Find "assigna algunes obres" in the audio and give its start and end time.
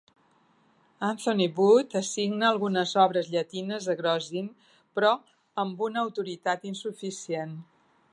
1.99-3.29